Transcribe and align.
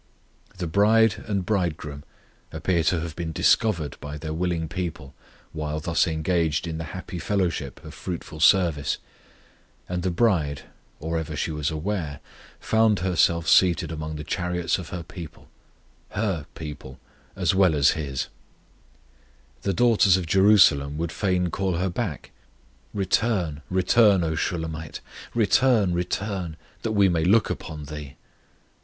The 0.57 0.65
bride 0.65 1.23
and 1.27 1.45
Bridegroom 1.45 2.03
appear 2.51 2.81
to 2.85 3.01
have 3.01 3.15
been 3.15 3.31
discovered 3.31 3.97
by 3.99 4.17
their 4.17 4.33
willing 4.33 4.67
people 4.67 5.13
while 5.51 5.79
thus 5.79 6.07
engaged 6.07 6.65
in 6.65 6.79
the 6.79 6.85
happy 6.95 7.19
fellowship 7.19 7.85
of 7.85 7.93
fruitful 7.93 8.39
service, 8.39 8.97
and 9.87 10.01
the 10.01 10.09
bride, 10.09 10.63
or 10.99 11.19
ever 11.19 11.35
she 11.35 11.51
was 11.51 11.69
aware, 11.69 12.19
found 12.59 13.01
herself 13.01 13.47
seated 13.47 13.91
among 13.91 14.15
the 14.15 14.23
chariots 14.23 14.79
of 14.79 14.89
her 14.89 15.03
people 15.03 15.49
her 16.09 16.47
people 16.55 16.99
as 17.35 17.53
well 17.53 17.75
as 17.75 17.91
His. 17.91 18.25
The 19.61 19.71
daughters 19.71 20.17
of 20.17 20.25
Jerusalem 20.25 20.97
would 20.97 21.11
fain 21.11 21.51
call 21.51 21.75
her 21.75 21.91
back: 21.91 22.31
Return, 22.91 23.61
return, 23.69 24.23
O 24.23 24.33
Shulammite; 24.35 24.99
Return, 25.35 25.93
return, 25.93 26.57
that 26.81 26.93
we 26.93 27.07
may 27.07 27.23
look 27.23 27.51
upon 27.51 27.83
thee. 27.85 28.15